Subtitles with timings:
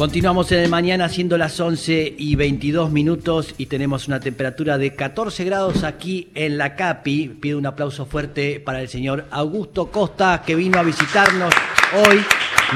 [0.00, 4.94] Continuamos en el mañana siendo las 11 y 22 minutos y tenemos una temperatura de
[4.94, 7.28] 14 grados aquí en la CAPI.
[7.38, 11.52] Pido un aplauso fuerte para el señor Augusto Costa que vino a visitarnos
[11.92, 12.18] hoy,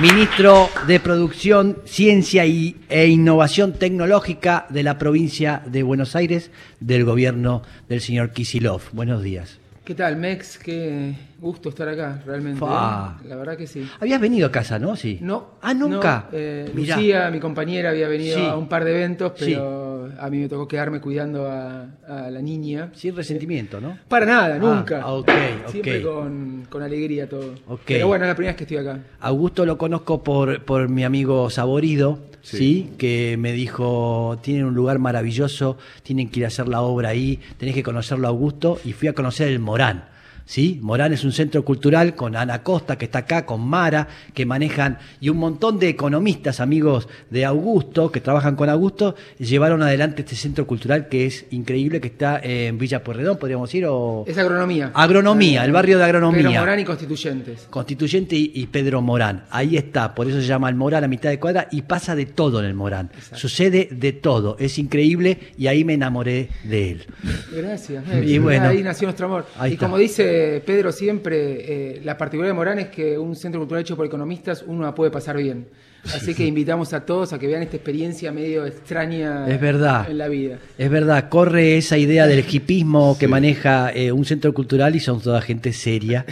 [0.02, 6.50] ministro de Producción, Ciencia y, e Innovación Tecnológica de la provincia de Buenos Aires
[6.80, 8.82] del gobierno del señor Kisilov.
[8.92, 9.63] Buenos días.
[9.84, 10.56] ¿Qué tal, Mex?
[10.56, 12.58] Qué gusto estar acá, realmente.
[12.58, 13.18] Fa.
[13.22, 13.28] ¿eh?
[13.28, 13.86] La verdad que sí.
[14.00, 14.96] Habías venido a casa, ¿no?
[14.96, 15.18] Sí.
[15.20, 15.56] No.
[15.60, 16.28] Ah, nunca.
[16.32, 16.96] no, eh, Mirá.
[16.96, 18.46] Lucía, mi compañera, había venido Sí.
[18.46, 19.44] a un par de eventos, Sí.
[19.50, 22.92] pero a mí me tocó quedarme cuidando a, a la niña.
[22.94, 23.98] Sin resentimiento, ¿no?
[24.08, 25.02] Para nada, nunca.
[25.02, 25.30] Ah, ok,
[25.66, 26.14] Siempre ok.
[26.14, 27.52] con, con alegría todo.
[27.68, 27.82] Ok.
[27.84, 29.00] Pero bueno, es la primera vez que estoy acá.
[29.20, 32.92] Augusto lo conozco por, por mi amigo Saborido, ¿sí?
[32.98, 37.40] Que me dijo, tienen un lugar maravilloso, tienen que ir a hacer la obra ahí,
[37.58, 40.13] tenés que conocerlo Augusto, y fui a conocer el Morán.
[40.46, 40.78] ¿Sí?
[40.82, 44.98] Morán es un centro cultural con Ana Costa, que está acá, con Mara, que manejan,
[45.20, 50.36] y un montón de economistas, amigos de Augusto, que trabajan con Augusto, llevaron adelante este
[50.36, 54.92] centro cultural que es increíble, que está en Villa Pueyrredón, podríamos decir, o Es agronomía.
[54.94, 56.42] Agronomía, el barrio de agronomía.
[56.42, 57.66] Pedro Morán y Constituyentes.
[57.70, 59.44] Constituyente y, y Pedro Morán.
[59.50, 62.26] Ahí está, por eso se llama el Morán a mitad de cuadra y pasa de
[62.26, 63.10] todo en el Morán.
[63.14, 63.38] Exacto.
[63.38, 67.06] Sucede de todo, es increíble y ahí me enamoré de él.
[67.50, 68.04] Gracias.
[68.24, 68.68] Y bueno.
[68.68, 69.46] ahí nació nuestro amor.
[69.70, 70.33] Y como dice
[70.64, 74.64] Pedro siempre, eh, la particularidad de Morán es que un centro cultural hecho por economistas
[74.66, 75.66] uno la puede pasar bien.
[76.04, 80.06] Así que invitamos a todos a que vean esta experiencia medio extraña Es verdad.
[80.10, 80.58] en la vida.
[80.76, 83.30] Es verdad, corre esa idea del hipismo que Sí.
[83.30, 86.26] maneja eh, un centro cultural y son toda gente seria.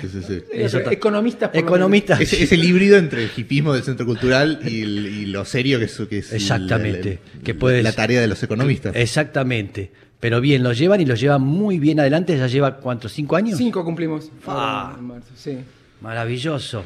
[0.00, 0.42] Sí, sí, sí.
[0.52, 1.48] Eso ta- economistas.
[1.50, 2.20] por lo Economistas.
[2.20, 5.80] Es, es el híbrido entre el hipismo del centro cultural y, el- y lo serio
[5.80, 8.94] que es, que es el- Exactamente, el- que puede la tarea de los economistas.
[8.94, 9.90] Exactamente.
[10.20, 12.36] Pero bien, lo llevan y lo llevan muy bien adelante.
[12.38, 13.12] ¿Ya lleva cuántos?
[13.12, 13.58] ¿Cinco años?
[13.58, 14.30] Cinco cumplimos.
[14.46, 14.88] Ah.
[14.88, 15.58] ahora en marzo, sí.
[16.00, 16.84] Maravilloso.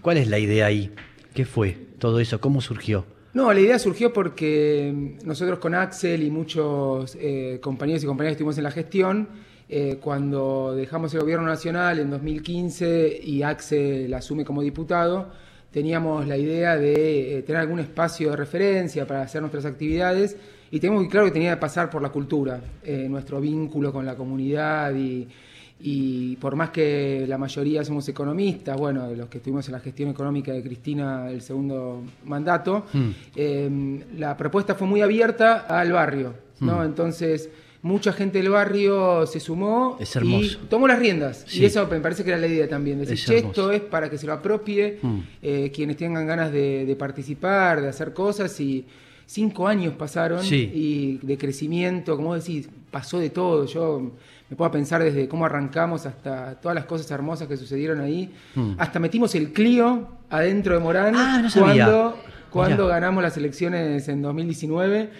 [0.00, 0.92] ¿Cuál es la idea ahí?
[1.34, 2.40] ¿Qué fue todo eso?
[2.40, 3.04] ¿Cómo surgió?
[3.34, 8.32] No, la idea surgió porque mm, nosotros con Axel y muchos eh, compañeros y compañeras
[8.32, 9.28] que estuvimos en la gestión,
[9.68, 15.30] eh, cuando dejamos el gobierno nacional en 2015 y Axel asume como diputado,
[15.70, 20.36] teníamos la idea de eh, tener algún espacio de referencia para hacer nuestras actividades
[20.70, 24.04] y teníamos muy claro que tenía que pasar por la cultura, eh, nuestro vínculo con
[24.06, 25.26] la comunidad y,
[25.80, 29.80] y por más que la mayoría somos economistas, bueno, de los que estuvimos en la
[29.80, 33.08] gestión económica de Cristina el segundo mandato, Mm.
[33.36, 36.82] eh, la propuesta fue muy abierta al barrio, ¿no?
[36.84, 37.48] Entonces,
[37.80, 40.02] mucha gente del barrio se sumó Mm.
[40.02, 41.44] Es y tomó las riendas.
[41.46, 41.62] Sí.
[41.62, 43.70] Y eso me parece que era la idea también, decir, Es "Che, hermoso.
[43.70, 45.18] esto es para que se lo apropie, Mm.
[45.42, 48.84] eh, quienes tengan ganas de, de participar, de hacer cosas y...
[49.30, 50.70] Cinco años pasaron Sí.
[50.74, 53.66] y de crecimiento, como decís, pasó de todo.
[53.66, 54.10] Yo
[54.48, 58.32] me puedo pensar desde cómo arrancamos hasta todas las cosas hermosas que sucedieron ahí.
[58.54, 58.72] Mm.
[58.78, 61.84] Hasta metimos el Clio adentro de Morán Ah, no sabía.
[61.84, 62.18] cuando,
[62.50, 62.94] cuando Mirá.
[62.96, 65.10] ganamos las elecciones en 2019.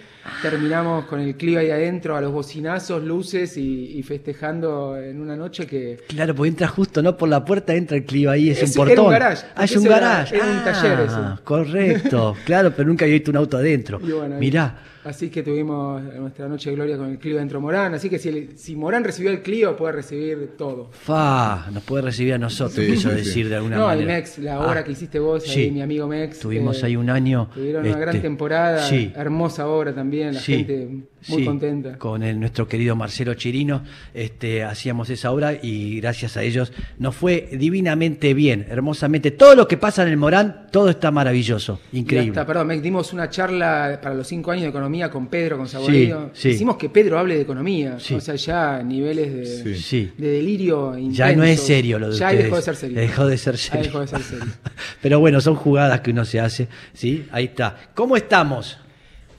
[0.41, 5.35] Terminamos con el Clio ahí adentro, a los bocinazos, luces y, y festejando en una
[5.35, 5.97] noche que...
[6.07, 7.17] Claro, porque entra justo, ¿no?
[7.17, 9.05] Por la puerta entra el clio ahí, es, Es- un era portón.
[9.05, 10.35] un garage, Ah, es un eso era- garage.
[10.35, 11.43] era un Ah, taller ese.
[11.43, 13.99] Correcto, claro, pero nunca había visto un auto adentro.
[14.03, 17.61] y bueno, Mirá, Así que tuvimos nuestra noche de gloria con el Clio dentro de
[17.63, 17.93] Morán.
[17.93, 20.89] Así que si, el- si Morán recibió el Clio, puede recibir todo.
[20.91, 23.49] fa, nos puede recibir a nosotros, Sí, quiso sí, decir sí.
[23.49, 24.01] de alguna No, manera.
[24.17, 25.61] el Mex, la obra Ah, que hiciste vos, sí.
[25.61, 26.39] ahí, mi amigo Mex.
[26.39, 27.49] Tuvimos eh, ahí un año.
[27.53, 29.11] Tuvieron una gran este, temporada, sí.
[29.15, 30.89] hermosa obra también, la Sí, gente
[31.27, 31.97] muy sí, contenta.
[31.97, 37.15] Con el- nuestro querido Marcelo Chirino este, hacíamos esa obra y gracias a ellos nos
[37.15, 39.31] fue divinamente bien, hermosamente.
[39.31, 42.29] Todo lo que pasa en el Morán, todo está maravilloso, increíble.
[42.31, 45.67] hasta, perdón, Mex, dimos una charla para los cinco años de economía con Pedro, con
[45.67, 46.31] Saborido.
[46.33, 46.49] Sí, sí.
[46.55, 47.99] Hicimos que Pedro hable de economía.
[47.99, 48.13] Sí.
[48.15, 49.81] O sea, ya niveles de, Sí.
[49.81, 50.11] Sí.
[50.17, 52.43] de delirio Ya no es serio lo de Ya ustedes.
[52.45, 52.99] dejó de ser serio.
[52.99, 53.83] Dejó de ser Ya serio.
[53.83, 54.45] dejó de ser serio.
[55.01, 57.25] Pero bueno, son jugadas que uno se hace, ¿sí?
[57.31, 57.75] Ahí está.
[57.93, 58.77] ¿Cómo estamos?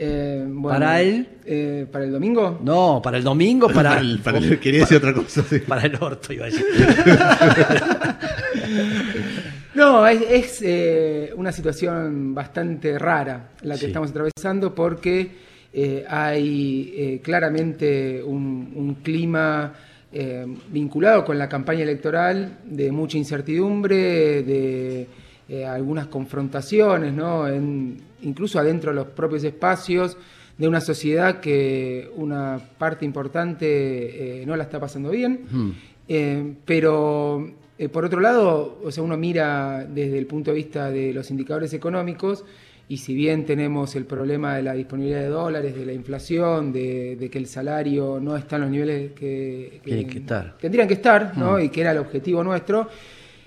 [0.03, 1.29] Eh, bueno, ¿Para él?
[1.45, 2.59] eh, ¿Para el domingo?
[2.65, 5.43] No, para el domingo, para, Para el- para el- quería decir otra cosa.
[5.43, 5.59] sí.
[5.69, 6.65] para el orto, iba a decir.
[9.75, 13.87] No, es, es, eh, una situación bastante rara la que Sí.
[13.87, 15.31] estamos atravesando porque
[15.73, 19.73] eh, hay eh, claramente un, un clima
[20.13, 25.07] eh, vinculado con la campaña electoral de mucha incertidumbre, de
[25.49, 27.47] eh, algunas confrontaciones, ¿no?
[27.47, 30.17] En- incluso adentro de los propios espacios
[30.57, 35.47] de una sociedad que una parte importante eh, no la está pasando bien.
[35.51, 35.71] Hmm.
[36.07, 40.91] Eh, pero eh, por otro lado, o sea, uno mira desde el punto de vista
[40.91, 42.45] de los indicadores económicos
[42.91, 47.15] y si bien tenemos el problema de la disponibilidad de dólares, de la inflación, de,
[47.15, 50.59] de que el salario no está en los niveles que, que estar.
[50.59, 51.59] tendrían que estar, ¿no?
[51.61, 52.89] y que era el objetivo nuestro,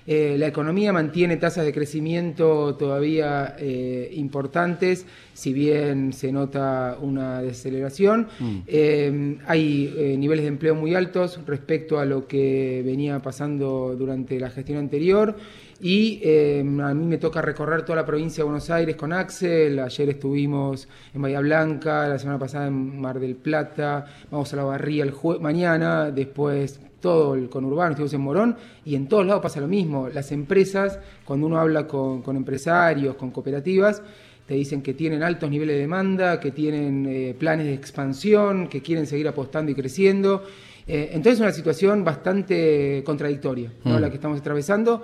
[0.06, 7.40] Eh, la economía mantiene tasas de crecimiento todavía eh, importantes, si bien se nota una
[7.40, 8.28] deceleración.
[8.38, 8.56] Mm.
[8.66, 14.50] Eh, hay niveles de empleo muy altos respecto a lo que venía pasando durante la
[14.50, 15.36] gestión anterior.
[15.80, 19.78] Y a mí me toca recorrer toda la provincia de Buenos Aires con Axel.
[19.80, 24.06] Ayer estuvimos en Bahía Blanca, la semana pasada en Mar del Plata.
[24.30, 28.56] Vamos a la Barría el mañana, después todo el conurbano, estuvimos en Morón.
[28.82, 30.08] Y en todos lados pasa lo mismo.
[30.08, 34.00] Las empresas, cuando uno habla con, con empresarios, con cooperativas,
[34.46, 38.80] te dicen que tienen altos niveles de demanda, que tienen eh, planes de expansión, que
[38.80, 40.44] quieren seguir apostando y creciendo.
[40.86, 43.98] Eh, entonces es una situación bastante contradictoria, ¿no?
[43.98, 44.00] Mm.
[44.00, 45.02] la que estamos atravesando,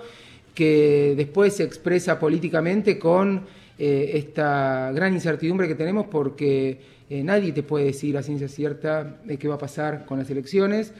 [0.55, 3.43] que después se expresa políticamente con
[3.77, 6.79] eh, esta gran incertidumbre que tenemos porque
[7.11, 10.29] eh, nadie te puede decir a ciencia cierta de qué va a pasar con las
[10.29, 10.93] elecciones,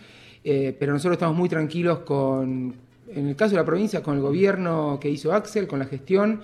[0.44, 2.74] eh, pero nosotros estamos muy tranquilos con,
[3.14, 6.42] en el caso de la provincia, con el gobierno que hizo Axel, con la gestión,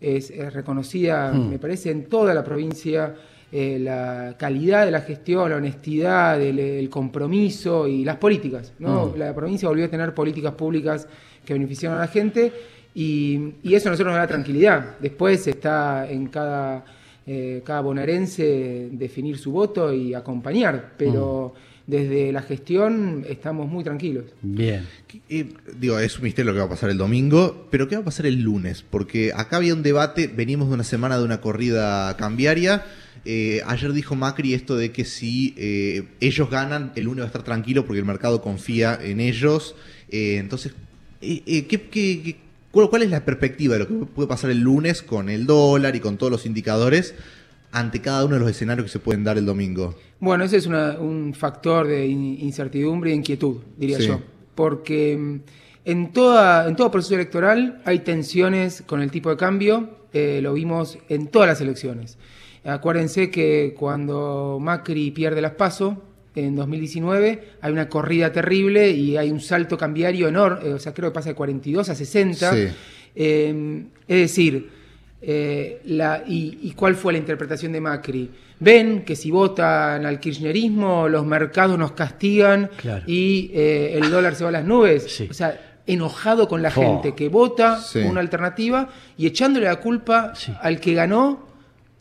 [0.00, 1.50] es, es reconocida, Mm.
[1.50, 3.14] me parece, en toda la provincia
[3.52, 8.72] eh, la calidad de la gestión, la honestidad, el, el compromiso y las políticas.
[8.78, 9.06] ¿no?
[9.06, 9.18] Mm.
[9.18, 11.08] La provincia volvió a tener políticas públicas
[11.44, 12.52] que beneficiaron a la gente
[12.94, 14.98] y, y eso a nosotros nos da tranquilidad.
[15.00, 16.84] Después está en cada,
[17.26, 21.52] eh, cada bonaerense definir su voto y acompañar, pero
[21.90, 24.24] desde la gestión estamos muy tranquilos.
[24.42, 24.86] Bien.
[25.28, 25.48] Eh,
[25.78, 28.04] digo, es un misterio lo que va a pasar el domingo, pero ¿qué va a
[28.04, 28.82] pasar el lunes?
[28.88, 32.84] Porque acá había un debate, venimos de una semana de una corrida cambiaria.
[33.26, 37.26] eh, ayer dijo Macri esto de que si eh, ellos ganan, el lunes va a
[37.26, 39.74] estar tranquilo porque el mercado confía en ellos.
[40.10, 40.72] Eh, entonces,
[41.20, 42.36] eh, eh, ¿qué- qué- qué-
[42.70, 45.96] cuál, cuál es la perspectiva de lo que puede pasar el lunes con el dólar
[45.96, 47.14] y con todos los indicadores
[47.72, 49.94] ante cada uno de los escenarios que se pueden dar el domingo?
[50.18, 54.06] Bueno, ese es una- un factor de in- incertidumbre e inquietud, diría Sí.
[54.08, 54.20] yo.
[54.54, 55.40] Porque mm,
[55.84, 60.52] en, toda, en todo proceso electoral hay tensiones con el tipo de cambio, eh, lo
[60.54, 62.18] vimos en todas las elecciones.
[62.64, 66.02] Acuérdense que cuando Macri pierde las PASO,
[66.34, 71.10] en 2019, hay una corrida terrible y hay un salto cambiario enorme, o sea, creo
[71.10, 72.52] que pasa de 42 a 60.
[72.54, 72.68] Sí.
[73.16, 74.68] Eh, es decir,
[75.22, 78.30] eh, la, y, y cuál fue la interpretación de Macri?
[78.58, 83.04] Ven que si votan al kirchnerismo, los mercados nos castigan Claro.
[83.06, 85.04] y eh, el dólar se va a las nubes.
[85.10, 85.28] Sí.
[85.30, 86.72] O sea, enojado con la Oh.
[86.80, 88.00] gente que vota Sí.
[88.00, 90.52] una alternativa y echándole la culpa Sí.
[90.60, 91.48] al que ganó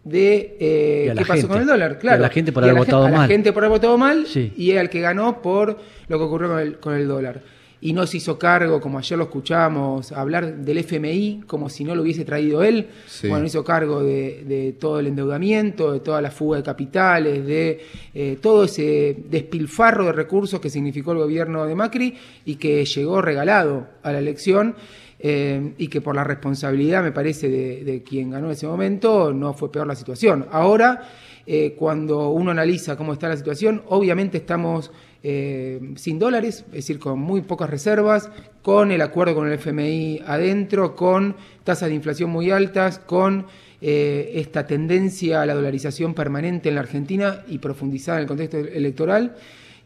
[0.04, 1.48] de eh, qué pasó gente.
[1.48, 1.92] con el dólar.
[1.92, 2.21] Y a Claro.
[2.21, 3.27] la gente por haber votado a la mal.
[3.30, 4.54] gente por haber votado mal Sí.
[4.57, 5.77] y al que ganó por
[6.07, 7.42] lo que ocurrió con el, con el dólar.
[7.81, 11.96] Y no se hizo cargo, como ayer lo escuchamos, hablar del FMI como si no
[11.96, 12.88] lo hubiese traído él.
[13.08, 13.30] Sí.
[13.30, 17.80] Bueno, hizo cargo de, de todo el endeudamiento, de toda la fuga de capitales, de
[18.14, 22.16] eh, todo ese despilfarro de recursos que significó el gobierno de Macri
[22.46, 24.76] y que llegó regalado a la elección.
[25.22, 29.34] eh, y que por la responsabilidad, me parece, de, de quien ganó en ese momento,
[29.34, 30.46] no fue peor la situación.
[30.52, 31.02] Ahora,
[31.51, 34.92] eh, cuando uno analiza cómo está la situación, obviamente estamos
[35.24, 38.30] eh, sin dólares, es decir, con muy pocas reservas,
[38.62, 43.48] con el acuerdo con el FMI adentro, con tasas de inflación muy altas, con
[43.81, 48.57] eh, esta tendencia a la dolarización permanente en la Argentina y profundizada en el contexto
[48.60, 49.36] electoral.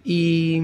[0.04, 0.62] Y,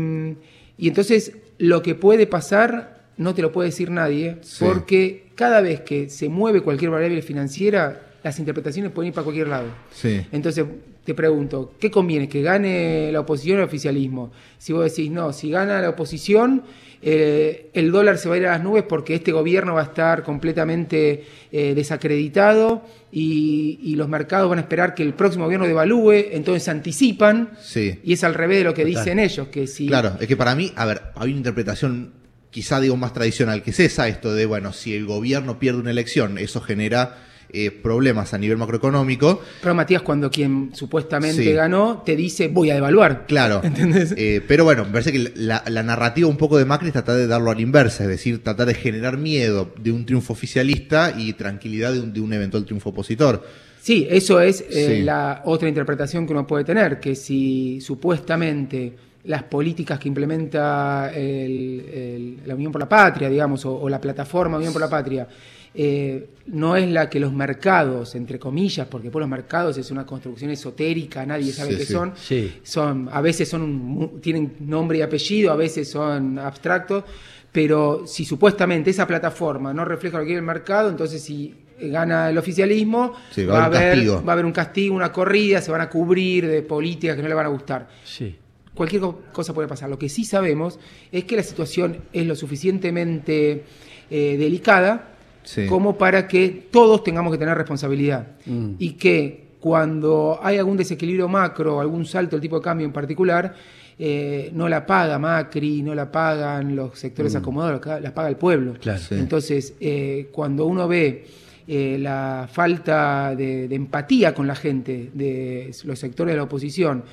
[0.77, 4.65] y entonces lo que puede pasar no te lo puede decir nadie, Sí.
[4.65, 9.47] porque cada vez que se mueve cualquier variable financiera, las interpretaciones pueden ir para cualquier
[9.47, 9.67] lado.
[9.91, 10.25] Sí.
[10.31, 10.65] Entonces,
[11.05, 12.29] te pregunto, ¿qué conviene?
[12.29, 14.31] ¿Que gane la oposición o el oficialismo?
[14.57, 16.63] Si vos decís, no, si gana la oposición,
[17.01, 19.85] eh, el dólar se va a ir a las nubes porque este gobierno va a
[19.85, 25.65] estar completamente eh, desacreditado y, y los mercados van a esperar que el próximo gobierno
[25.65, 27.99] devalúe, entonces anticipan, Sí.
[28.03, 29.03] y es al revés de lo que Total.
[29.03, 29.87] dicen ellos, que si...
[29.87, 32.11] Claro, es que para mí, a ver, hay una interpretación
[32.51, 35.91] quizá digo más tradicional, que es esa, esto de, bueno, si el gobierno pierde una
[35.91, 39.41] elección, eso genera eh, problemas a nivel macroeconómico.
[39.61, 41.51] Pero Matías, cuando quien supuestamente Sí.
[41.53, 43.25] ganó, te dice, voy a devaluar.
[43.27, 43.61] Claro.
[43.63, 44.13] ¿Entendés?
[44.17, 47.15] Eh, pero bueno, me parece que la, la narrativa un poco de Macri es tratar
[47.15, 51.13] de darlo a la inversa, es decir, tratar de generar miedo de un triunfo oficialista
[51.17, 53.43] y tranquilidad de un, de un eventual triunfo opositor.
[53.81, 55.03] Sí, eso es eh, Sí.
[55.03, 61.85] la otra interpretación que uno puede tener, que si supuestamente las políticas que implementa el-
[61.93, 65.27] el- la Unión por la Patria, digamos, o, o la plataforma Unión por la Patria,
[65.75, 70.05] eh, no es la que los mercados, entre comillas, porque después los mercados es una
[70.05, 71.93] construcción esotérica, nadie sabe Sí, qué sí.
[71.93, 72.53] son, Sí.
[72.63, 77.03] son, a veces son mu- tienen nombre y apellido, a veces son abstractos,
[77.51, 82.29] pero si supuestamente esa plataforma no refleja lo que quiere el mercado, entonces si gana
[82.29, 85.71] el oficialismo, Sí, va a haber un va a haber un castigo, una corrida, se
[85.71, 87.87] van a cubrir de políticas que no le van a gustar.
[88.03, 88.35] Sí.
[88.73, 89.89] Cualquier co- cosa puede pasar.
[89.89, 90.79] Lo que sí sabemos
[91.11, 93.63] es que la situación es lo suficientemente
[94.11, 95.15] eh, delicada
[95.49, 95.65] Sí.
[95.65, 98.27] como para que todos tengamos que tener responsabilidad.
[98.45, 98.73] Mm.
[98.77, 103.55] Y que cuando hay algún desequilibrio macro, algún salto del tipo de cambio en particular,
[103.97, 108.35] eh, no la paga Macri, no la pagan los sectores acomodados, la la paga el
[108.35, 108.75] pueblo.
[108.79, 108.99] Claro.
[108.99, 109.15] Sí.
[109.15, 111.25] Entonces, eh, cuando uno ve
[111.67, 117.03] eh, la falta de, de empatía con la gente de los sectores de la oposición,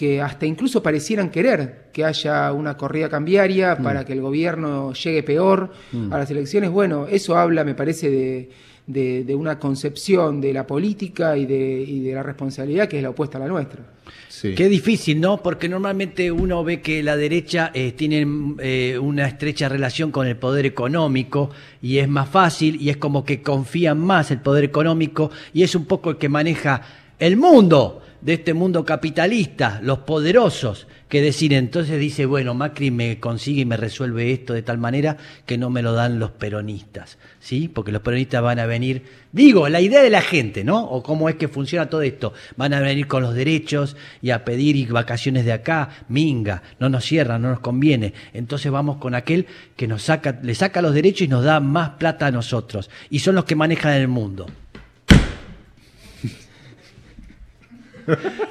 [0.00, 5.22] que hasta incluso parecieran querer que haya una corrida cambiaria para que el gobierno llegue
[5.22, 5.70] peor
[6.10, 8.50] a las elecciones, bueno, eso habla, me parece, de,
[8.86, 13.02] de- de una concepción de la política y de, y de la responsabilidad que es
[13.02, 13.80] la opuesta a la nuestra.
[14.30, 14.54] Sí.
[14.54, 15.42] Qué difícil, ¿no?
[15.42, 18.26] Porque normalmente uno ve que la derecha eh, tiene
[18.60, 21.50] eh, una estrecha relación con el poder económico
[21.82, 25.74] y es más fácil y es como que confían más el poder económico y es
[25.74, 26.80] un poco el que maneja
[27.18, 31.64] el mundo de este mundo capitalista, los poderosos que deciden.
[31.64, 35.70] Entonces dice, bueno, Macri me consigue y me resuelve esto de tal manera que no
[35.70, 37.68] me lo dan los peronistas, ¿sí?
[37.68, 40.82] Porque los peronistas van a venir, digo, la idea de la gente, ¿no?
[40.84, 42.32] O cómo es que funciona todo esto.
[42.56, 47.04] Van a venir con los derechos y a pedir vacaciones de acá, minga, no nos
[47.04, 48.14] cierran, no nos conviene.
[48.32, 49.46] Entonces vamos con aquel
[49.76, 52.90] que nos saca, le saca los derechos y nos da más plata a nosotros.
[53.10, 54.46] Y son los que manejan el mundo.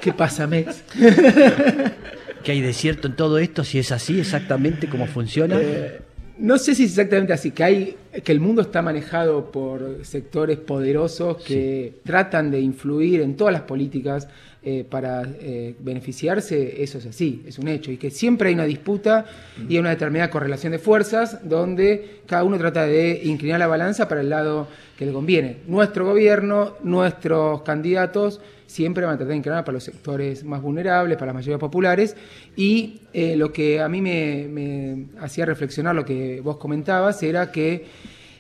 [0.02, 0.84] ¿Qué pasa, Mex?
[2.44, 3.64] ¿Qué hay de cierto en todo esto?
[3.64, 5.58] Si es así exactamente cómo funciona.
[5.60, 6.00] Eh,
[6.40, 10.58] no sé si es exactamente así, que hay que el mundo está manejado por sectores
[10.58, 14.28] poderosos que tratan de influir en todas las políticas
[14.64, 18.66] eh, para eh, beneficiarse, eso es así, es un hecho, y que siempre hay una
[18.66, 19.26] disputa
[19.68, 24.22] y una determinada correlación de fuerzas donde cada uno trata de inclinar la balanza para
[24.22, 25.58] el lado que le conviene.
[25.68, 31.18] Nuestro gobierno, nuestros candidatos siempre van a tratar de inclinar para los sectores más vulnerables,
[31.18, 32.16] para las mayorías populares,
[32.56, 37.52] y eh, lo que a mí me, me hacía reflexionar lo que vos comentabas era
[37.52, 37.86] que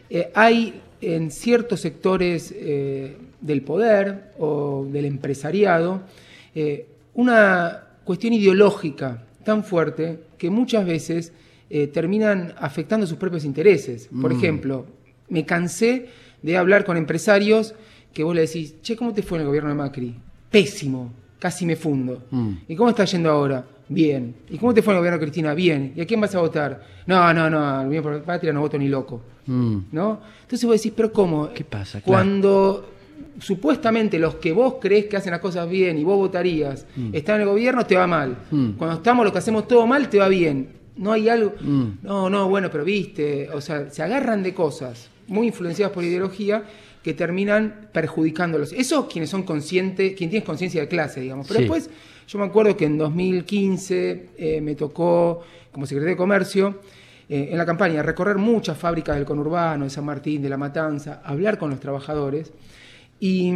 [0.08, 6.02] eh, hay en ciertos sectores eh, del poder o del empresariado
[7.14, 11.32] una cuestión ideológica tan fuerte que muchas veces
[11.94, 14.10] terminan afectando sus propios intereses.
[14.22, 14.86] Por ejemplo,
[15.30, 16.08] me cansé
[16.42, 17.76] de hablar con empresarios
[18.14, 20.16] que vos le decís, che, ¿cómo te fue en el gobierno de Macri?
[20.50, 22.24] Pésimo, casi me fundo.
[22.32, 22.52] Mm.
[22.68, 23.66] ¿Y cómo está yendo ahora?
[23.88, 24.36] Bien.
[24.50, 25.54] ¿Y cómo te fue en el gobierno de Cristina?
[25.54, 25.94] Bien.
[25.96, 26.84] ¿Y a quién vas a votar?
[27.08, 29.22] No, no, no, al Unión por la Patria no voto ni loco.
[29.48, 29.78] Mm.
[29.92, 30.22] ¿No?
[30.42, 31.50] Entonces vos decís, pero ¿cómo?
[31.54, 32.02] ¿Qué pasa?
[32.02, 32.06] Claro.
[32.06, 32.90] Cuando
[33.40, 37.42] supuestamente los que vos crees que hacen las cosas bien y vos votarías están en
[37.42, 38.38] el gobierno, te va mal.
[38.52, 38.72] Mm.
[38.72, 40.70] Cuando estamos los que hacemos todo mal, te va bien.
[40.98, 41.54] No hay algo.
[41.60, 42.00] Mm.
[42.04, 43.50] No, no, bueno, pero viste.
[43.54, 46.64] O sea, se agarran de cosas muy influenciadas por ideología
[47.04, 48.74] que terminan perjudicándolos.
[48.74, 51.48] Eso quienes son conscientes, quien tiene conciencia de clase, digamos.
[51.48, 51.64] Pero Sí.
[51.64, 51.90] después,
[52.28, 55.42] yo me acuerdo que en 2015 eh, me tocó,
[55.72, 56.80] como secretario de Comercio,
[57.30, 61.22] eh, en la campaña, recorrer muchas fábricas del conurbano, de San Martín, de La Matanza,
[61.24, 62.52] hablar con los trabajadores
[63.20, 63.54] y,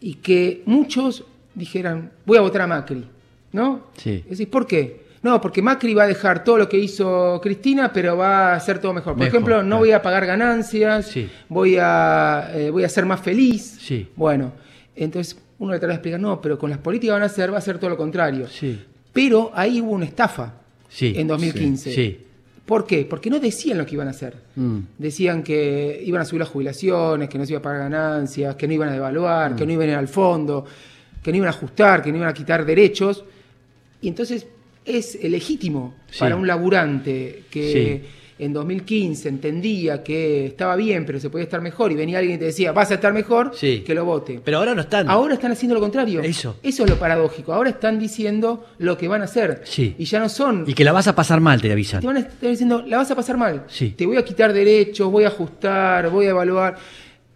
[0.00, 1.24] y que muchos
[1.54, 3.04] dijeran, voy a votar a Macri,
[3.52, 3.86] ¿no?
[3.96, 4.22] Sí.
[4.26, 5.07] Y decís, ¿por qué?
[5.22, 8.78] No, porque Macri va a dejar todo lo que hizo Cristina, pero va a hacer
[8.78, 9.14] todo mejor.
[9.14, 9.78] Por Mejor, ejemplo, no claro.
[9.78, 11.28] voy a pagar ganancias, Sí.
[11.48, 13.78] voy, a, eh, voy a ser más feliz.
[13.80, 14.08] Sí.
[14.14, 14.52] Bueno,
[14.94, 17.58] entonces uno le trata de explicar, no, pero con las políticas van a hacer, va
[17.58, 18.46] a ser todo lo contrario.
[18.48, 18.80] Sí.
[19.12, 20.54] Pero ahí hubo una estafa
[20.88, 21.14] Sí.
[21.16, 21.92] en 2015.
[21.92, 22.24] Sí.
[22.64, 23.06] ¿Por qué?
[23.08, 24.34] Porque no decían lo que iban a hacer.
[24.54, 24.78] Mm.
[24.98, 28.68] Decían que iban a subir las jubilaciones, que no se iba a pagar ganancias, que
[28.68, 29.56] no iban a devaluar, Mm.
[29.56, 30.64] que no iban a ir al fondo,
[31.22, 33.24] que no iban a ajustar, que no iban a quitar derechos.
[34.02, 34.46] Y entonces
[34.88, 36.20] es legítimo Sí.
[36.20, 38.08] para un laburante que Sí.
[38.44, 42.38] en 2015 entendía que estaba bien, pero se podía estar mejor, y venía alguien y
[42.38, 43.82] te decía, vas a estar mejor, Sí.
[43.84, 44.40] que lo vote.
[44.44, 45.08] Pero ahora no están.
[45.10, 46.20] Ahora están haciendo lo contrario.
[46.22, 46.56] Eso.
[46.62, 47.52] Eso es lo paradójico.
[47.52, 49.62] Ahora están diciendo lo que van a hacer.
[49.64, 49.94] Sí.
[49.98, 52.00] Y ya no son Y que la vas a pasar mal, te avisan.
[52.00, 53.66] te van a estar diciendo, la vas a pasar mal.
[53.96, 56.76] Te voy a quitar derechos, voy a ajustar, voy a evaluar.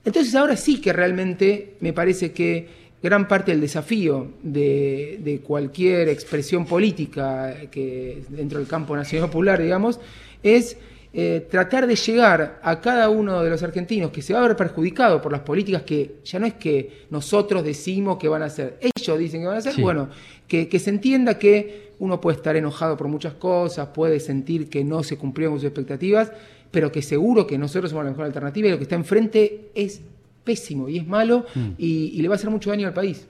[0.05, 6.09] Entonces ahora sí que realmente me parece que gran parte del desafío de, de cualquier
[6.09, 9.99] expresión política que dentro del campo nacional popular, digamos,
[10.43, 10.77] es
[11.15, 14.57] eh, tratar de llegar a cada uno de los argentinos que se va a ver
[14.57, 18.79] perjudicado por las políticas que ya no es que nosotros decimos que van a hacer,
[18.81, 19.83] ellos dicen que van a hacer, Sí.
[19.83, 20.09] bueno,
[20.49, 24.85] que, que se entienda que uno puede estar enojado por muchas cosas, puede sentir que
[24.85, 26.33] no se cumplieron sus expectativas,
[26.71, 30.01] pero que seguro que nosotros somos la mejor alternativa y lo que está enfrente es
[30.45, 31.69] pésimo y es malo Mm.
[31.79, 33.27] y, y le va a hacer mucho daño al país.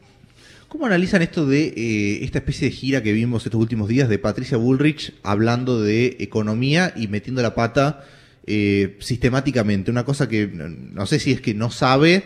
[0.68, 4.18] ¿Cómo analizan esto de eh, esta especie de gira que vimos estos últimos días de
[4.18, 8.04] Patricia Bullrich hablando de economía y metiendo la pata
[8.46, 9.90] eh, sistemáticamente?
[9.90, 12.24] Una cosa que no, no sé si es que no sabe,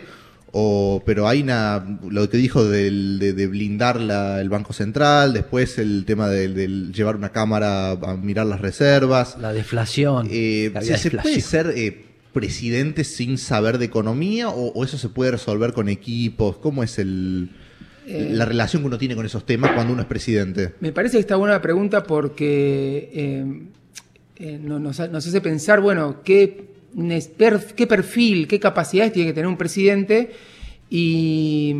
[0.53, 5.33] o, pero hay una, lo que dijo del- de, de blindar la- el Banco Central,
[5.33, 9.35] después el tema del llevar una cámara a mirar las reservas.
[9.41, 10.27] La deflación.
[10.31, 11.41] Eh, que ¿se, había se puede deflación.
[11.67, 12.05] ser eh,
[12.39, 16.57] presidente sin saber de economía o, o eso se puede resolver con equipos?
[16.57, 17.49] ¿Cómo es el,
[18.09, 20.73] Eh, la relación que uno tiene con esos temas cuando uno es presidente?
[20.79, 23.45] Me parece que está buena la pregunta porque eh,
[24.37, 26.67] eh, no- nos, ha- nos hace pensar, bueno, qué,
[27.75, 30.29] qué perfil, qué capacidades tiene que tener un presidente
[30.89, 31.75] y,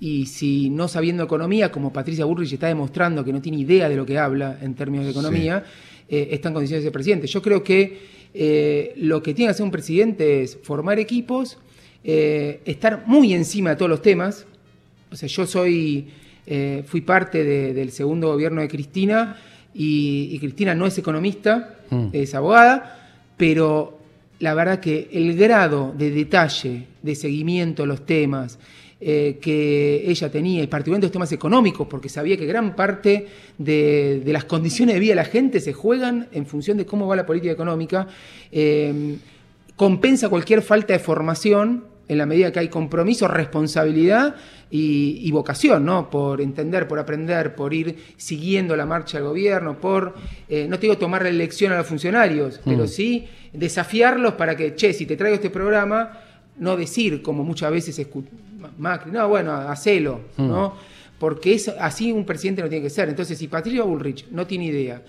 [0.00, 3.96] y si no sabiendo economía, como Patricia Burrich está demostrando que no tiene idea de
[3.96, 5.64] lo que habla en términos de economía,
[6.08, 7.26] está en condiciones de ser presidente.
[7.26, 11.58] Yo creo que eh, lo que tiene que hacer un presidente es formar equipos,
[12.04, 14.46] eh, estar muy encima de todos los temas,
[15.10, 16.08] o sea, yo soy,
[16.46, 19.36] eh, fui parte de- del segundo gobierno de Cristina
[19.74, 22.08] y, y Cristina no es economista, Mm.
[22.12, 23.98] es abogada, pero
[24.40, 28.58] la verdad que el grado de detalle, de seguimiento a los temas
[29.00, 33.26] eh, que ella tenía, y particularmente los temas económicos, porque sabía que gran parte
[33.56, 37.06] de, de las condiciones de vida de la gente se juegan en función de cómo
[37.06, 38.08] va la política económica,
[38.50, 39.16] eh,
[39.76, 44.34] compensa cualquier falta de formación en la medida que hay compromiso, responsabilidad
[44.70, 46.10] y, y vocación, ¿no?
[46.10, 50.14] Por entender, por aprender, por ir siguiendo la marcha del gobierno, por,
[50.48, 54.92] eh, no te digo tomarle lección a los funcionarios, pero sí desafiarlos para que, che,
[54.92, 56.20] si te traigo este programa,
[56.58, 57.98] no decir, como muchas veces
[58.78, 60.74] Macri, no, bueno, hacelo, ¿no?
[61.18, 63.08] Porque así un presidente no tiene que ser.
[63.08, 65.02] Entonces, si Patricia Bullrich no tiene idea,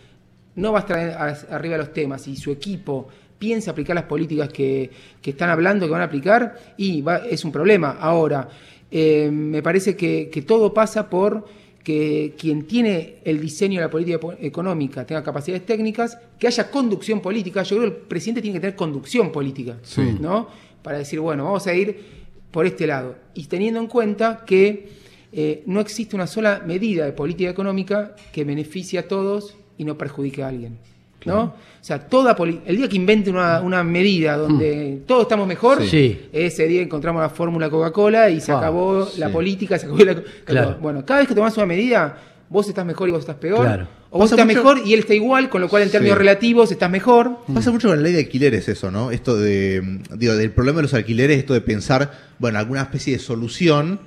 [0.56, 4.06] no va a estar a- arriba de los temas y su equipo piensa aplicar las
[4.06, 4.90] políticas que,
[5.22, 7.98] que están hablando que van a aplicar, y va- es un problema.
[8.00, 8.50] Ahora,
[8.92, 11.46] eh, me parece que, que todo pasa por
[11.84, 16.70] que quien tiene el diseño de la política po- económica tenga capacidades técnicas, que haya
[16.70, 17.64] conducción política.
[17.64, 19.78] Yo creo que el presidente tiene que tener conducción política,
[20.20, 20.48] ¿no?
[20.84, 22.19] Para decir, bueno, vamos a ir
[22.52, 23.16] por este lado.
[23.34, 24.90] Y teniendo en cuenta que
[25.32, 29.98] eh, no existe una sola medida de política económica que beneficie a todos y no
[29.98, 30.78] perjudique a alguien.
[31.26, 31.42] ¿No?
[31.42, 32.34] O sea, toda
[32.66, 36.18] el día que invente una, una medida donde todos estamos mejor, Sí.
[36.32, 40.16] ese día encontramos la fórmula Coca-Cola y se Ah, acabó la política, se acabó la...
[40.46, 40.78] Claro.
[40.82, 43.66] Bueno, cada vez que tomás una medida, vos estás mejor y vos estás peor.
[43.66, 43.88] Claro.
[44.12, 46.20] O vos estás mucho- mejor y él está igual, con lo cual en términos Sí.
[46.20, 47.38] relativos estás mejor.
[47.54, 49.12] Pasa mucho con la ley de alquileres eso, ¿no?
[49.12, 53.14] Esto de, mm, digo, del problema de los alquileres, esto de pensar, bueno, alguna especie
[53.14, 54.00] de solución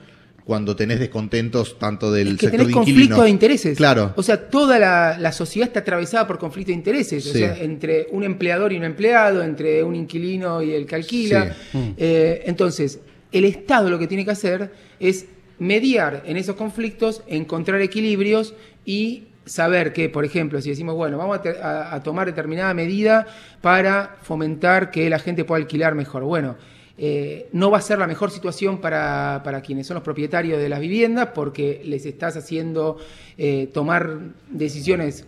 [0.44, 3.76] cuando tenés descontentos tanto del Es que sector tenés de conflicto de intereses.
[3.78, 4.12] Claro.
[4.16, 7.24] O sea, toda la, la sociedad está atravesada por conflicto de intereses.
[7.28, 11.54] O sea, entre un empleador y un empleado, entre un inquilino y el que alquila.
[11.70, 11.94] Sí.
[11.96, 12.98] Eh, entonces,
[13.30, 15.26] el Estado lo que tiene que hacer es
[15.60, 21.38] mediar en esos conflictos, encontrar equilibrios y saber que, por ejemplo, si decimos, bueno, vamos
[21.38, 23.26] a, te- a- a tomar determinada medida
[23.60, 26.22] para fomentar que la gente pueda alquilar mejor.
[26.24, 26.56] Bueno,
[26.98, 30.68] eh, no va a ser la mejor situación para, para quienes son los propietarios de
[30.68, 32.98] las viviendas porque les estás haciendo
[33.38, 34.18] eh, tomar
[34.50, 35.26] decisiones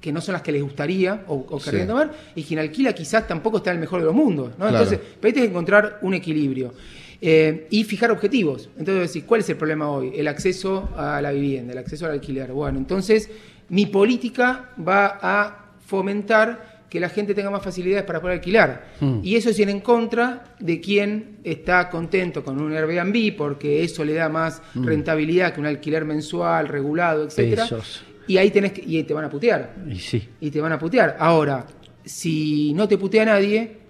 [0.00, 1.88] que no son las que les gustaría o, o querrían Sí.
[1.88, 4.50] tomar, y quien alquila quizás tampoco está en el mejor de los mundos.
[4.50, 4.68] ¿no?
[4.68, 4.84] Claro.
[4.84, 6.72] Entonces, que encontrar un equilibrio.
[7.20, 8.68] Eh, y fijar objetivos.
[8.78, 10.12] Entonces, ¿cuál es el problema hoy?
[10.14, 12.52] El acceso a la vivienda, el acceso al alquiler.
[12.52, 13.30] Bueno, entonces
[13.68, 18.86] mi política va a fomentar que la gente tenga más facilidades para poder alquilar.
[19.00, 19.20] Mm.
[19.22, 24.04] Y eso es ir en contra de quien está contento con un Airbnb, porque eso
[24.04, 27.28] le da más rentabilidad que un alquiler mensual, regulado.
[27.28, 28.04] Pesos.
[28.28, 30.28] Y ahí tenés que, y te van a putear Y sí.
[30.40, 31.16] y te van a putear.
[31.18, 31.66] Ahora,
[32.04, 33.85] si no te putea nadie,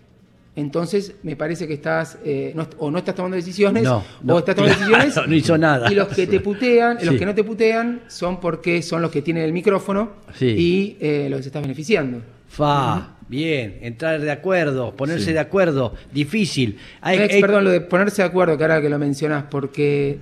[0.56, 4.38] entonces me parece que estás eh, no- o no estás tomando decisiones No, o no,
[4.38, 5.92] estás tomando claro, decisiones no hizo nada.
[5.92, 9.22] y los que te putean, los que no te putean son porque son los que
[9.22, 10.46] tienen el micrófono Sí.
[10.46, 12.22] y eh, los estás beneficiando.
[12.48, 16.78] Fa, bien, entrar de acuerdo, ponerse de acuerdo, difícil.
[17.02, 20.18] Hay- Ex, hay- perdón, lo de ponerse de acuerdo, que ahora que lo mencionás, porque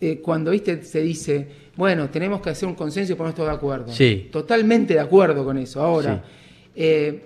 [0.00, 3.54] eh, cuando viste se dice, bueno, tenemos que hacer un consenso y ponernos todos de
[3.56, 3.92] acuerdo.
[3.92, 4.28] Sí.
[4.32, 5.82] Totalmente de acuerdo con eso.
[5.82, 6.22] Ahora,
[6.74, 7.24] eh,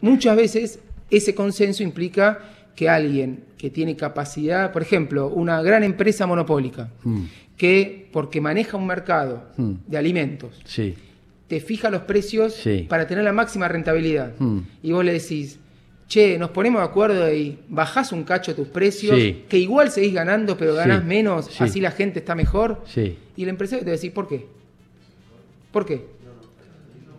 [0.00, 0.78] muchas veces
[1.10, 2.40] ese consenso implica
[2.74, 7.22] que alguien que tiene capacidad, por ejemplo, una gran empresa monopólica, Mm.
[7.56, 9.72] que porque maneja un mercado Mm.
[9.86, 10.94] de alimentos, Sí,
[11.46, 12.86] te fija los precios Sí.
[12.88, 14.32] para tener la máxima rentabilidad.
[14.38, 14.58] Mm.
[14.82, 15.58] Y vos le decís,
[16.08, 19.44] che, nos ponemos de acuerdo y bajás un cacho tus precios, Sí.
[19.48, 21.62] que igual seguís ganando, pero ganás menos, Sí.
[21.64, 22.82] así la gente está mejor.
[23.36, 24.46] Y el empresario te va a decir, ¿por qué?
[25.72, 26.06] ¿Por qué?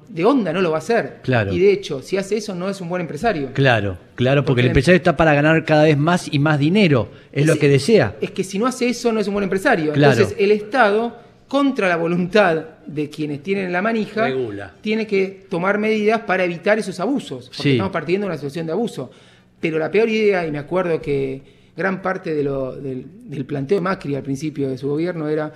[0.09, 1.17] De onda no lo va a hacer.
[1.23, 1.51] Claro.
[1.53, 3.49] Y de hecho, si hace eso, no es un buen empresario.
[3.53, 7.09] Claro, claro, porque, Porque el empresario está para ganar cada vez más y más dinero,
[7.31, 8.15] es lo que desea.
[8.21, 9.91] Es que si no hace eso, no es un buen empresario.
[9.93, 10.13] Claro.
[10.13, 14.73] Entonces, el Estado, contra la voluntad de quienes tienen la manija, Regula.
[14.81, 17.45] tiene que tomar medidas para evitar esos abusos.
[17.47, 17.71] Porque Sí.
[17.71, 19.11] estamos partiendo de una situación de abuso.
[19.59, 21.41] Pero la peor idea, y me acuerdo que
[21.75, 25.51] gran parte de lo- del, del planteo de Macri al principio de su gobierno era.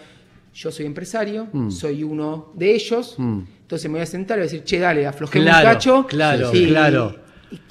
[0.54, 1.70] Yo soy empresario, Mm.
[1.72, 3.40] soy uno de ellos, Mm.
[3.70, 6.08] Entonces me voy a sentar y voy a decir, che, dale, aflojemos Claro, un cacho.
[6.08, 7.16] claro, y, claro.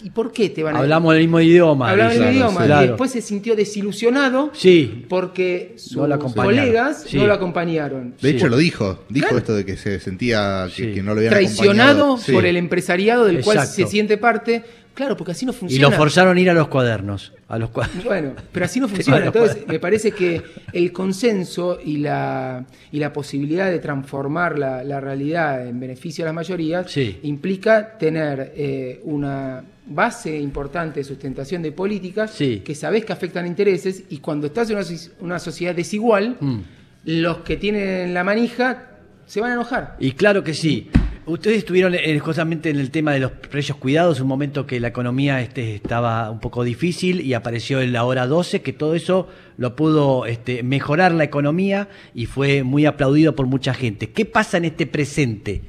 [0.05, 1.91] ¿Y, por qué te van a Hablamos el mismo idioma.
[1.91, 2.65] Hablamos el mismo idioma.
[2.67, 2.85] Claro.
[2.85, 5.07] Y después se sintió desilusionado Sí.
[5.09, 7.17] porque sus No colegas Sí.
[7.17, 8.15] no lo acompañaron.
[8.21, 8.37] De Sí.
[8.37, 9.05] hecho, lo dijo.
[9.09, 9.39] Dijo Claro.
[9.39, 10.95] esto de que se sentía que, Sí.
[10.95, 12.19] que no lo habían Traicionado acompañado.
[12.19, 12.33] Sí.
[12.33, 14.63] por el empresariado del cual se siente parte.
[14.99, 15.91] Claro, porque así no Y funciona.
[15.91, 17.33] lo forzaron a ir a los cuadernos.
[17.47, 18.05] A los cuadernos.
[18.05, 19.27] Bueno, pero así no funciona.
[19.27, 24.99] Entonces, me parece que el consenso y la, y la posibilidad de transformar la, la
[25.01, 27.21] realidad en beneficio de las mayorías Sí.
[27.23, 32.61] implica tener eh, una base importante de sustentación de políticas Sí.
[32.65, 34.87] que sabés que afectan intereses y cuando estás en una,
[35.21, 36.59] una sociedad desigual, Mm.
[37.05, 38.85] los que tienen la manija
[39.27, 39.95] se van a enojar.
[40.01, 40.91] Y claro que sí.
[41.29, 44.89] Ustedes estuvieron eh, justamente en el tema de los precios cuidados, un momento que la
[44.89, 49.29] economía este, estaba un poco difícil y apareció en la hora 12, que todo eso
[49.59, 54.09] lo pudo este, mejorar la economía y fue muy aplaudido por mucha gente.
[54.09, 55.61] ¿Qué pasa en este presente?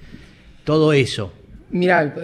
[0.63, 1.33] Todo eso.
[1.71, 2.15] Mira,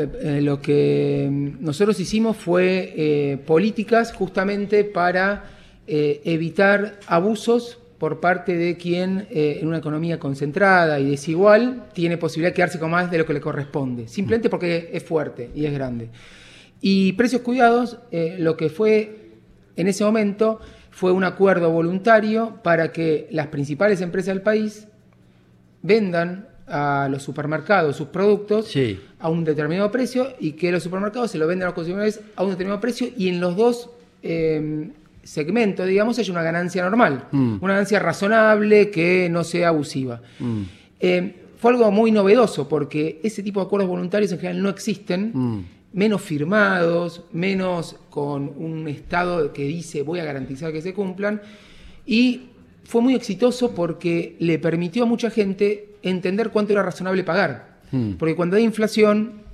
[0.42, 1.28] lo que
[1.60, 5.44] nosotros hicimos fue eh, políticas justamente para
[5.88, 12.18] eh, evitar abusos por parte de quien eh, en una economía concentrada y desigual tiene
[12.18, 15.66] posibilidad de quedarse con más de lo que le corresponde, simplemente porque es fuerte y
[15.66, 16.10] es grande.
[16.82, 19.32] Y Precios Cuidados, eh, lo que fue
[19.78, 20.60] en ese momento
[20.92, 24.88] fue un acuerdo voluntario para que las principales empresas del país
[25.82, 29.00] vendan a los supermercados sus productos Sí.
[29.20, 32.44] a un determinado precio y que los supermercados se lo venden a los consumidores a
[32.44, 33.90] un determinado precio y en los dos
[34.24, 34.90] eh,
[35.26, 37.58] segmentos, digamos, hay una ganancia normal, Mm.
[37.62, 40.22] una ganancia razonable que no sea abusiva.
[41.00, 45.32] Eh, fue algo muy novedoso porque ese tipo de acuerdos voluntarios en general no existen,
[45.34, 45.60] Mm.
[45.94, 51.42] menos firmados, menos con un Estado que dice voy a garantizar que se cumplan.
[52.06, 52.50] Y
[52.84, 57.80] fue muy exitoso porque le permitió a mucha gente entender cuánto era razonable pagar.
[57.92, 58.12] Mm.
[58.14, 59.45] Porque cuando hay inflación,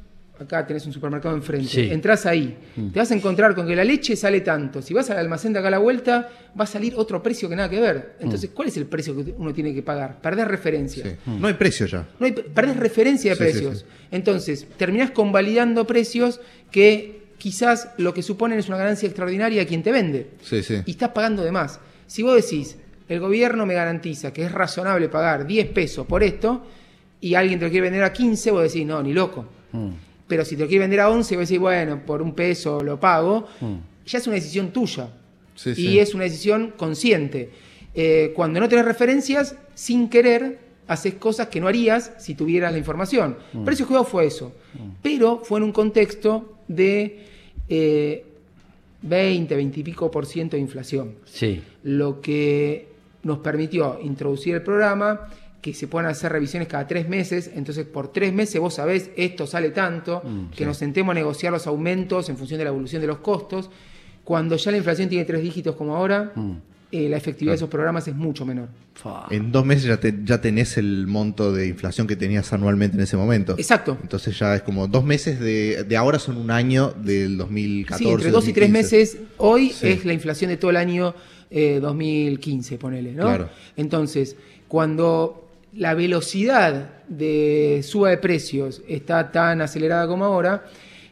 [0.44, 1.90] acá tenés un supermercado enfrente, Sí.
[1.92, 2.58] entras ahí,
[2.94, 4.82] te vas a encontrar con que la leche sale tanto.
[4.82, 7.56] Si vas al almacén de acá a la vuelta, va a salir otro precio que
[7.56, 8.16] nada que ver.
[8.20, 10.20] Entonces, ¿cuál es el precio que uno tiene que pagar?
[10.22, 11.04] Perdés referencia.
[11.04, 11.12] Sí.
[11.40, 12.08] No hay precio ya.
[12.20, 13.80] No hay, perdés referencia de Sí, precios.
[13.80, 13.86] sí.
[14.12, 16.40] Entonces, terminás convalidando precios
[16.72, 20.30] que quizás lo que suponen es una ganancia extraordinaria a quien te vende.
[20.42, 20.76] Sí, sí.
[20.86, 21.80] Y estás pagando de más.
[22.08, 22.78] Si vos decís,
[23.10, 26.66] el gobierno me garantiza que es razonable pagar 10 pesos por esto,
[27.24, 29.46] y alguien te lo quiere vender a 15, vos decís, no, ni loco.
[30.32, 30.34] Mm.
[30.36, 33.00] Pero si te lo quiere vender a 11, vos decís, bueno, por un peso lo
[33.00, 33.48] pago,
[34.06, 35.10] ya es una decisión tuya.
[35.56, 36.00] Sí, y sí.
[36.00, 37.50] es una decisión consciente.
[37.94, 42.78] Eh, cuando no tenés referencias, sin querer, haces cosas que no harías si tuvieras la
[42.78, 43.38] información.
[43.65, 44.54] Precio Juego fue eso.
[45.04, 47.26] Pero fue en un contexto de
[47.70, 48.26] eh,
[49.02, 51.62] 20, 20 y pico por ciento de inflación Sí.
[51.84, 52.88] lo que
[53.24, 55.28] nos permitió introducir el programa,
[55.62, 59.45] que se puedan hacer revisiones cada tres meses, entonces por tres meses vos sabés esto
[59.45, 60.24] sale tanto,
[60.56, 63.69] que nos sentemos a negociar los aumentos en función de la evolución de los costos.
[64.24, 66.32] Cuando ya la inflación tiene tres dígitos como ahora,
[66.91, 68.67] eh, la efectividad de esos programas es mucho menor.
[69.30, 73.04] En dos meses ya, te- ya tenés el monto de inflación que tenías anualmente en
[73.04, 73.54] ese momento.
[73.58, 73.97] Exacto.
[74.02, 78.04] Entonces ya es como dos meses de, de ahora son un año del 2014.
[78.04, 78.95] Sí, entre dos y tres 2015.
[78.97, 79.88] meses hoy Sí.
[79.88, 81.13] es la inflación de todo el año
[81.50, 83.24] eh, 2015, ponele, ¿no?
[83.24, 83.50] Claro.
[83.78, 84.36] Entonces,
[84.67, 90.66] cuando la velocidad de suba de precios está tan acelerada como ahora,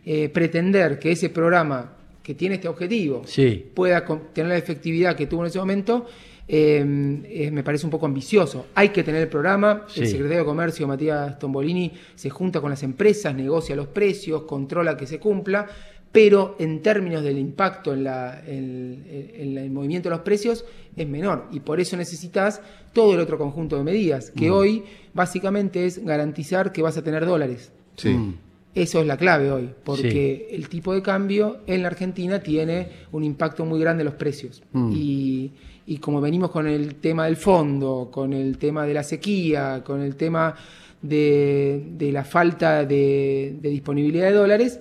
[0.06, 1.93] eh, pretender que ese programa
[2.24, 3.72] que tiene este objetivo Sí.
[3.74, 6.06] pueda tener la efectividad que tuvo en ese momento,
[6.48, 6.84] eh,
[7.30, 8.67] eh, me parece un poco ambicioso.
[8.76, 12.82] Hay que tener el programa, el secretario de Comercio, Matías Tombolini, se junta con las
[12.84, 15.67] empresas, negocia los precios, controla que se cumpla,
[16.12, 21.08] pero en términos del impacto en, la- en- en el movimiento de los precios es
[21.08, 22.62] menor y por eso necesitas
[22.93, 27.26] todo el otro conjunto de medidas, que hoy básicamente es garantizar que vas a tener
[27.26, 27.72] dólares.
[27.95, 28.10] Sí.
[28.10, 28.36] Mm.
[28.76, 33.24] Eso es la clave hoy, porque el tipo de cambio en la Argentina tiene un
[33.24, 34.62] impacto muy grande en los precios.
[34.74, 34.91] Mm.
[34.95, 35.52] Y,
[35.88, 40.02] y como venimos con el tema del fondo, con el tema de la sequía, con
[40.02, 40.56] el tema
[41.02, 44.80] de, de la falta de, de disponibilidad de dólares,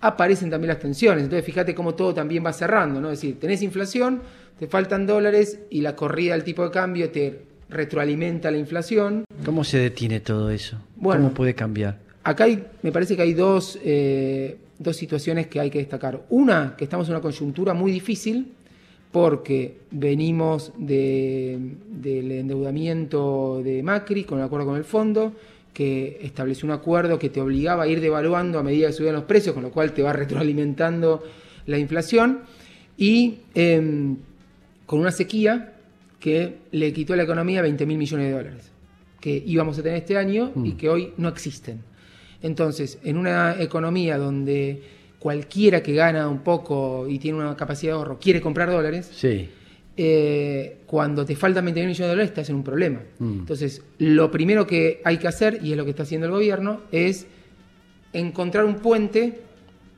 [0.00, 1.24] aparecen también las tensiones.
[1.24, 3.10] Entonces fíjate cómo todo también va cerrando, ¿no?
[3.10, 4.22] Es decir, tenés inflación,
[4.58, 9.24] te faltan dólares y la corrida del tipo de cambio te retroalimenta la inflación.
[9.44, 10.76] ¿Cómo se detiene todo eso?
[10.96, 11.22] Bueno.
[11.22, 11.98] ¿Cómo puede cambiar?
[12.24, 16.22] Acá hay, me parece que hay dos, eh, dos situaciones que hay que destacar.
[16.28, 18.52] Una, que estamos en una coyuntura muy difícil
[19.12, 21.58] porque venimos de-
[21.90, 25.32] del endeudamiento de Macri con el acuerdo con el fondo,
[25.72, 29.24] que estableció un acuerdo que te obligaba a ir devaluando a medida que subían los
[29.24, 31.22] precios, con lo cual te va retroalimentando
[31.66, 32.40] la inflación,
[32.96, 34.16] y em,
[34.86, 35.74] con una sequía
[36.18, 38.70] que le quitó a la economía 20 mil millones de dólares,
[39.20, 41.80] que íbamos a tener este año y que hoy no existen.
[42.42, 44.82] Entonces, en una economía donde
[45.18, 49.48] cualquiera que gana un poco y tiene una capacidad de ahorro quiere comprar dólares, Sí.
[50.02, 53.02] Eh, cuando te faltan 20 mil millones de dólares estás en un problema.
[53.18, 53.40] Mm.
[53.40, 56.80] Entonces, lo primero que hay que hacer, y es lo que está haciendo el gobierno,
[56.90, 57.26] es
[58.14, 59.40] encontrar un puente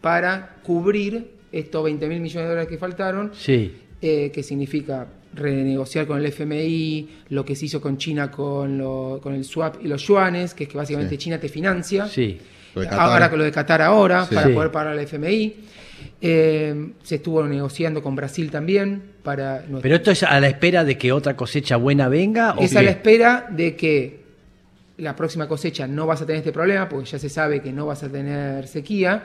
[0.01, 3.73] para cubrir estos 20 mil millones de dólares que faltaron, Sí.
[4.01, 9.21] eh, que significa renegociar con el FMI, lo que se hizo con China con, lo-
[9.23, 11.19] con el swap y los yuanes, que es que básicamente Sí.
[11.19, 12.07] China te financia.
[12.09, 12.39] Sí.
[12.91, 15.55] Ahora con lo de Qatar ahora, para poder pagar al FMI.
[16.25, 20.97] Eh, se estuvo negociando con Brasil también para Pero esto es a la espera de
[20.97, 22.55] que otra cosecha buena venga.
[22.55, 24.23] ¿o es a la espera de que
[24.99, 27.87] la próxima cosecha no vas a tener este problema, porque ya se sabe que no
[27.87, 29.25] vas a tener sequía,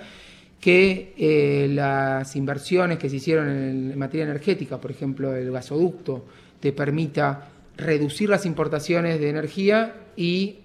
[0.59, 6.25] que eh, las inversiones que se hicieron en, en materia energética, por ejemplo el gasoducto,
[6.59, 10.61] te permita reducir las importaciones de energía y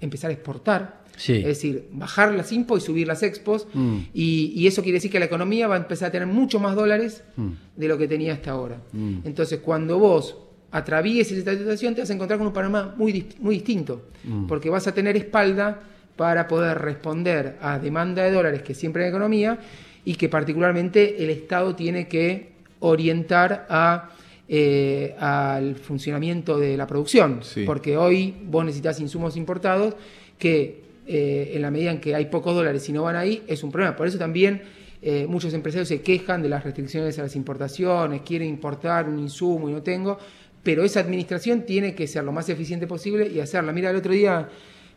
[0.00, 1.01] empezar a exportar.
[1.16, 1.34] Sí.
[1.34, 3.66] Es decir, bajar las impos y subir las expos.
[3.74, 3.96] Mm.
[4.14, 6.74] Y, y eso quiere decir que la economía va a empezar a tener mucho más
[6.74, 7.50] dólares Mm.
[7.76, 8.78] de lo que tenía hasta ahora.
[8.92, 9.18] Mm.
[9.24, 10.36] Entonces, cuando vos
[10.70, 14.06] atravieses esta situación, te vas a encontrar con un panorama muy, muy distinto,
[14.48, 15.80] porque vas a tener espalda
[16.16, 19.58] para poder responder a demanda de dólares que siempre hay en la economía
[20.04, 24.10] y que particularmente el Estado tiene que orientar a,
[24.48, 27.64] eh, al funcionamiento de la producción, Sí.
[27.64, 29.94] porque hoy vos necesitas insumos importados
[30.38, 33.62] que eh, en la medida en que hay pocos dólares y no van ahí, es
[33.64, 33.96] un problema.
[33.96, 34.62] Por eso también
[35.02, 39.68] eh, muchos empresarios se quejan de las restricciones a las importaciones, quieren importar un insumo
[39.68, 40.18] y no tengo,
[40.62, 43.72] pero esa administración tiene que ser lo más eficiente posible y hacerla.
[43.72, 44.48] Mira, el otro día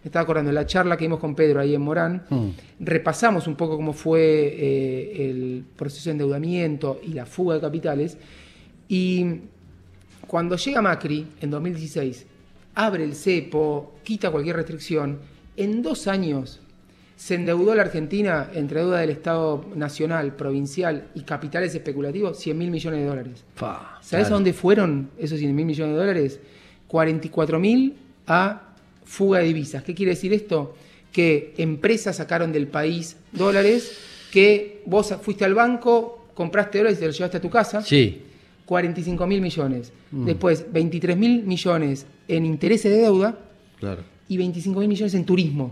[0.03, 2.49] me estaba acordando de la charla que vimos con Pedro ahí en Morán, Mm.
[2.81, 8.15] repasamos un poco cómo fue eh, el proceso de endeudamiento y la fuga de capitales,
[8.87, 9.25] y
[10.27, 12.27] cuando llega Macri en 2016,
[12.75, 15.17] abre el cepo, quita cualquier restricción,
[15.57, 16.59] en dos años
[17.15, 22.71] se endeudó la Argentina entre deuda del Estado nacional, provincial y capitales especulativos 100 mil
[22.71, 23.45] millones de dólares.
[23.55, 24.25] Fa, ¿Sabes claro.
[24.25, 26.39] a dónde fueron esos 100 mil millones de dólares?
[26.87, 27.95] 44 mil
[28.27, 28.73] a
[29.05, 29.83] fuga de divisas.
[29.83, 30.75] ¿Qué quiere decir esto?
[31.11, 33.97] Que empresas sacaron del país dólares,
[34.31, 37.81] que vos fuiste al banco, compraste dólares y te los llevaste a tu casa.
[37.81, 38.21] Sí.
[38.65, 39.93] 45 mil millones.
[40.11, 40.25] Mm.
[40.25, 43.37] Después, 23 mil millones en intereses de deuda
[43.79, 44.03] Claro.
[44.27, 45.71] Y 25 mil millones en turismo.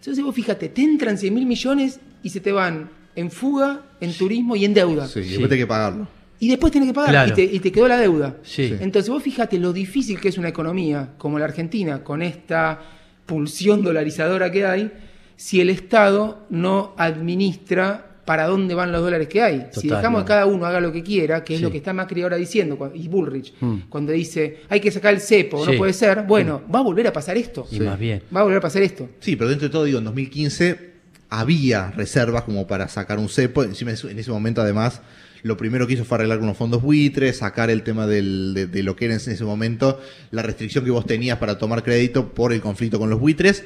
[0.00, 4.12] Entonces vos fíjate, te entran 100 mil millones y se te van en fuga, en
[4.12, 5.06] turismo y en deuda.
[5.08, 5.28] Sí, y Sí.
[5.30, 6.08] después hay que pagarlo.
[6.40, 7.30] Y después tenés que pagar Claro.
[7.32, 8.36] y, te, y te quedó la deuda.
[8.42, 8.68] Sí.
[8.68, 8.74] Sí.
[8.80, 12.80] Entonces vos fíjate lo difícil que es una economía como la Argentina, con esta
[13.24, 14.92] pulsión dolarizadora que hay,
[15.36, 19.66] si el Estado no administra para dónde van los dólares que hay.
[19.72, 21.64] si dejamos que cada uno haga lo que quiera, que es Sí.
[21.64, 23.76] lo que está Macri ahora diciendo, y Bullrich, Mm.
[23.88, 25.72] cuando dice hay que sacar el cepo, Sí.
[25.72, 27.66] no puede ser, bueno, va a volver a pasar esto.
[27.70, 27.80] Y Sí.
[27.82, 28.22] más bien.
[28.34, 29.08] Va a volver a pasar esto.
[29.20, 30.94] Sí, pero dentro de todo, digo, en 2015
[31.30, 33.62] había reservas como para sacar un cepo.
[33.64, 35.00] Encima, en ese momento, además,
[35.42, 38.66] lo primero que hizo fue arreglar con los fondos buitres, sacar el tema del- de,
[38.66, 42.32] de lo que era en ese momento la restricción que vos tenías para tomar crédito
[42.32, 43.64] por el conflicto con los buitres.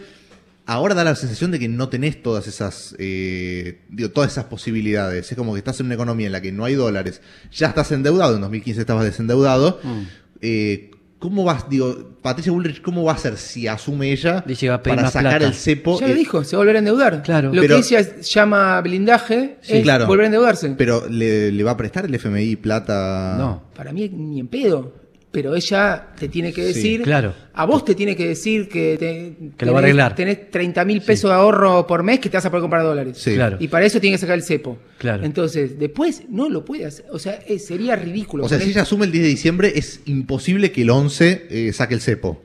[0.71, 5.33] Ahora da la sensación de que no tenés todas esas, eh, digo, todas esas posibilidades.
[5.33, 7.23] Es como que estás en una economía en la que no hay dólares.
[7.51, 8.35] Ya estás endeudado.
[8.35, 9.81] En 2015 estabas desendeudado.
[9.83, 10.03] Mm.
[10.43, 14.69] Eh, ¿Cómo vas, digo, Patricia Bullrich, cómo va a hacer si asume ella Dice que
[14.71, 15.47] va a pedir para sacar plata.
[15.47, 15.99] el cepo?
[15.99, 17.23] Ya lo eh, dijo, se va a volver a endeudar.
[17.23, 17.53] Claro.
[17.53, 20.07] Lo Pero- que ella llama blindaje Sí, es claro.
[20.07, 20.69] volver a endeudarse.
[20.77, 23.37] Pero ¿le, le va a prestar el FMI plata?
[23.39, 23.65] No.
[23.75, 25.08] Para mí ni en pedo.
[25.31, 27.03] Pero ella te tiene que Sí, decir.
[27.03, 27.35] claro.
[27.53, 30.15] A vos te tiene que decir que, te- Que lo va a arreglar.
[30.15, 33.19] Tenés 30 mil pesos de ahorro por mes que te vas a poder comprar dólares.
[33.19, 33.35] Sí.
[33.35, 33.59] Claro.
[33.61, 34.79] Y para eso tiene que sacar el cepo.
[34.97, 35.25] Claro.
[35.25, 37.05] Entonces, después no lo puede hacer.
[37.13, 38.45] O sea, eh, sería ridículo.
[38.45, 41.73] O sea, si ella asume el 10 de diciembre, es imposible que el 11 eh,
[41.75, 42.43] saque el cepo.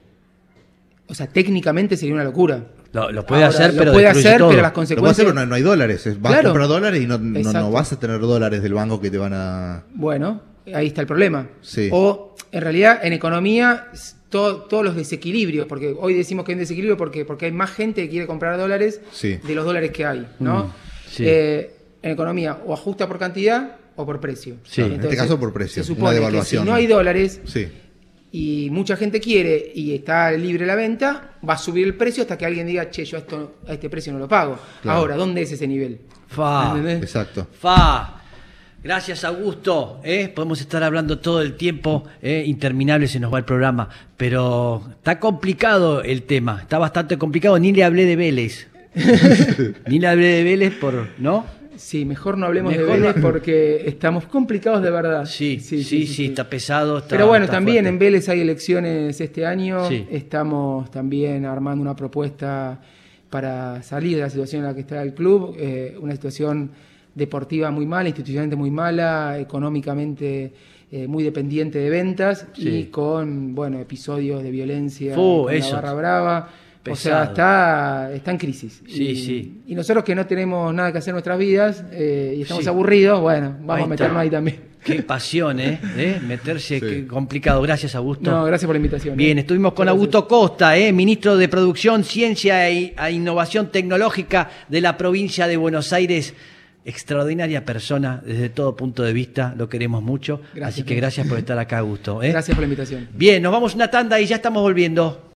[1.07, 2.65] o sea, técnicamente sería una locura.
[2.91, 4.49] Lo, lo puede Ahora, hacer, lo pero puede hacer, todo.
[4.49, 5.25] pero las Lo puede hacer, consecuencias.
[5.27, 6.05] pero no, no hay dólares.
[6.07, 6.49] es- Vas Claro.
[6.49, 9.17] a comprar dólares y no, no, no vas a tener dólares del banco que te
[9.17, 9.83] van a...
[9.93, 10.41] Bueno,
[10.73, 11.47] ahí está el problema.
[11.61, 11.89] Sí.
[11.91, 13.87] O, en realidad, en economía,
[14.29, 18.03] todos los desequilibrios, porque hoy decimos que hay un desequilibrio porque, porque hay más gente
[18.03, 19.37] que quiere comprar dólares Sí.
[19.43, 20.65] de los dólares que hay, ¿no?
[20.65, 20.71] Mm,
[21.09, 21.23] sí.
[21.27, 24.57] Eh, en economía, o ajusta por cantidad o por precio.
[24.63, 24.81] Sí.
[24.81, 27.67] En este caso por precio, Se una supone que si no hay dólares Sí.
[28.31, 32.37] y mucha gente quiere y está libre la venta, va a subir el precio hasta
[32.37, 34.57] que alguien diga, che, yo a, esto, a este precio no lo pago.
[34.81, 34.99] Claro.
[34.99, 35.99] Ahora, ¿dónde es ese nivel?
[36.27, 36.69] Fa.
[36.71, 37.01] ¿Entendés?
[37.03, 37.47] Exacto.
[37.59, 38.22] Fa.
[38.83, 40.01] Gracias, Augusto.
[40.03, 40.29] ¿eh?
[40.33, 42.43] Podemos estar hablando todo el tiempo, ¿eh?
[42.45, 47.57] interminable se nos va el programa, pero está complicado el tema, está bastante complicado.
[47.59, 48.67] Ni le hablé de Vélez.
[49.87, 51.45] Ni le hablé de Vélez por, ¿no?
[51.77, 53.21] Sí, mejor no hablemos Mejor de Vélez no.
[53.21, 55.25] porque estamos complicados de verdad.
[55.25, 56.97] Sí, sí, sí, está pesado.
[56.99, 57.89] está- Pero bueno, está también fuerte.
[57.89, 59.87] en Vélez hay elecciones este año.
[59.87, 60.05] Sí.
[60.11, 62.79] Estamos también armando una propuesta
[63.29, 66.69] para salir de la situación en la que está el club, eh, una situación
[67.15, 70.53] deportiva muy mala, institucionalmente muy mala, económicamente
[70.91, 72.69] eh, muy dependiente de ventas Sí.
[72.69, 76.49] y con bueno episodios de violencia Fu, con la barra brava.
[76.89, 78.81] O sea, está, está en crisis.
[78.85, 79.61] Sí, y, sí.
[79.67, 82.69] y nosotros que no tenemos nada que hacer en nuestras vidas eh, y estamos Sí.
[82.69, 84.19] aburridos, bueno, vamos Ahí a meternos está.
[84.19, 84.57] ahí también.
[84.83, 85.79] Qué pasión, ¿eh?
[85.95, 86.19] ¿Eh?
[86.27, 86.85] Meterse, Sí.
[86.85, 87.61] qué complicado.
[87.61, 88.29] Gracias, Augusto.
[88.29, 89.15] No, gracias por la invitación.
[89.15, 89.41] Bien, ¿eh?
[89.41, 90.91] estuvimos con Muchas Augusto Costa, ¿eh?
[90.91, 96.33] ministro de Producción, Ciencia e e Innovación Tecnológica de la provincia de Buenos Aires.
[96.85, 100.41] Extraordinaria persona desde todo punto de vista, lo queremos mucho.
[100.53, 102.21] Gracias, Así que gracias por estar acá, Augusto.
[102.21, 102.29] ¿eh?
[102.29, 103.07] Gracias por la invitación.
[103.13, 105.31] Bien, nos vamos una tanda y ya estamos volviendo.